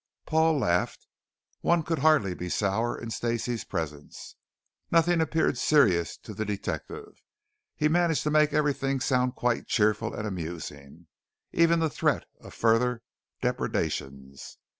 [0.25, 1.05] Paul laughed.
[1.59, 4.35] One could hardly be sour in Stacey's presence.
[4.89, 7.19] Nothing appeared serious to the detective;
[7.75, 11.05] he managed to make everything sound quite cheerful and amusing,
[11.51, 13.03] even the threat of further
[13.43, 14.57] depredations.